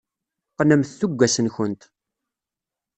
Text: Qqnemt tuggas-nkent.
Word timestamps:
Qqnemt 0.51 0.95
tuggas-nkent. 0.99 1.81